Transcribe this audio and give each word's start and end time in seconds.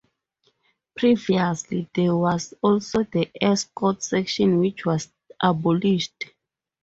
Previously, 0.97 1.87
there 1.93 2.15
was 2.17 2.55
also 2.63 3.03
the 3.03 3.29
Air 3.39 3.55
Scout 3.55 4.01
section 4.01 4.57
which 4.57 4.83
was 4.83 5.13
abolished. 5.39 6.25